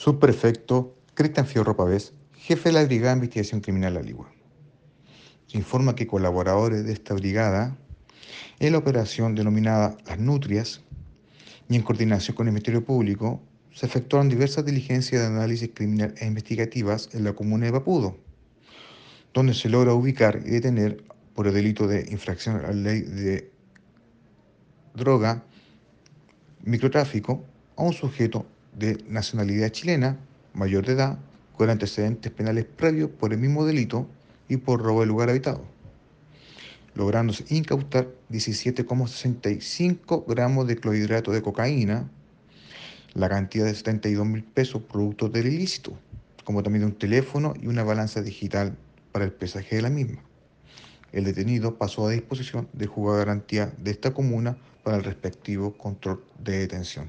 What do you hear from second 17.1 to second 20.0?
en la comuna de Papudo, donde se logra